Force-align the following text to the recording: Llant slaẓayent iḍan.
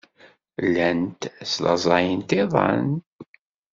Llant 0.73 1.21
slaẓayent 1.51 2.29
iḍan. 2.41 2.87